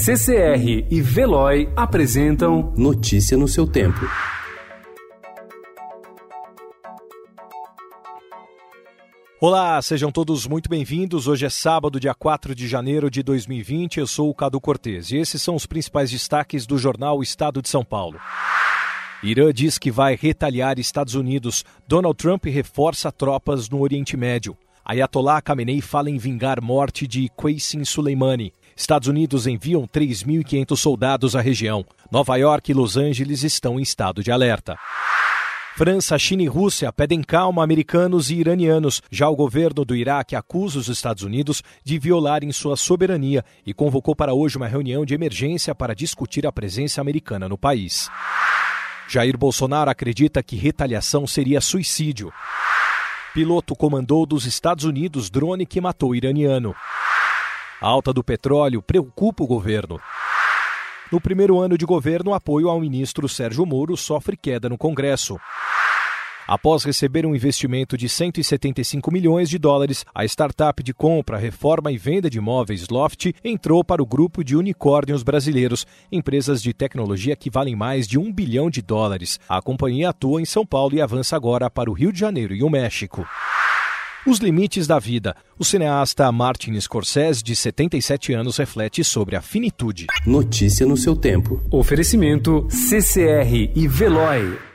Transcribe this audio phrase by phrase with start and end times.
[0.00, 3.98] CCR e Veloy apresentam Notícia no seu tempo.
[9.40, 11.26] Olá, sejam todos muito bem-vindos.
[11.26, 13.98] Hoje é sábado, dia 4 de janeiro de 2020.
[13.98, 17.68] Eu sou o Cadu Cortez e esses são os principais destaques do jornal Estado de
[17.68, 18.20] São Paulo.
[19.20, 21.64] Irã diz que vai retaliar Estados Unidos.
[21.88, 24.56] Donald Trump reforça tropas no Oriente Médio.
[24.84, 28.54] Ayatollah Khamenei fala em vingar morte de Qasem Soleimani.
[28.78, 31.84] Estados Unidos enviam 3.500 soldados à região.
[32.12, 34.78] Nova York e Los Angeles estão em estado de alerta.
[35.76, 39.02] França, China e Rússia pedem calma a americanos e iranianos.
[39.10, 44.14] Já o governo do Iraque acusa os Estados Unidos de violarem sua soberania e convocou
[44.14, 48.08] para hoje uma reunião de emergência para discutir a presença americana no país.
[49.08, 52.32] Jair Bolsonaro acredita que retaliação seria suicídio.
[53.34, 56.74] Piloto comandou dos Estados Unidos drone que matou iraniano.
[57.80, 60.00] A alta do petróleo preocupa o governo.
[61.12, 65.38] No primeiro ano de governo, apoio ao ministro Sérgio Moro sofre queda no Congresso.
[66.48, 71.96] Após receber um investimento de 175 milhões de dólares, a startup de compra, reforma e
[71.96, 77.50] venda de imóveis Loft entrou para o grupo de unicórnios brasileiros, empresas de tecnologia que
[77.50, 79.38] valem mais de um bilhão de dólares.
[79.48, 82.62] A companhia atua em São Paulo e avança agora para o Rio de Janeiro e
[82.64, 83.24] o México.
[84.26, 85.34] Os limites da vida.
[85.58, 90.06] O cineasta Martin Scorsese, de 77 anos, reflete sobre a finitude.
[90.26, 91.62] Notícia no seu tempo.
[91.70, 94.67] Oferecimento CCR e Veloy.